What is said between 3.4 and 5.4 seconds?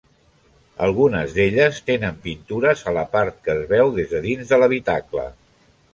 que es veu des de dins de l'habitacle.